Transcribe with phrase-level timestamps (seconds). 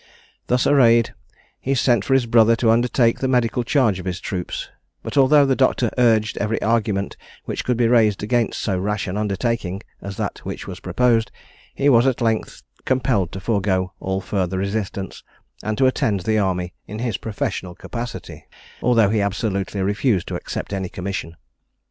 [0.47, 1.13] Thus arrayed
[1.59, 4.67] he sent for his brother to undertake the medical charge of his troops;
[5.03, 9.15] but although the doctor urged every argument which could be raised against so rash an
[9.15, 11.31] undertaking as that which was proposed,
[11.75, 15.21] he was at length compelled to forego all further resistance,
[15.61, 18.47] and to attend the army in his professional capacity,
[18.81, 21.37] although he absolutely refused to accept any commission.